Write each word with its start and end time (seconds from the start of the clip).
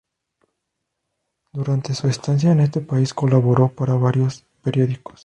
Durante 1.53 1.93
su 1.93 2.07
estancia 2.07 2.51
en 2.53 2.61
este 2.61 2.81
país, 2.81 3.13
colaboró 3.13 3.67
para 3.67 3.93
varios 3.93 4.43
periódicos. 4.63 5.19